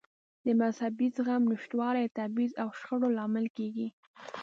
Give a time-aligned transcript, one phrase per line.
[0.45, 3.87] د مذهبي زغم نشتوالی د تبعیض او شخړو لامل کېږي.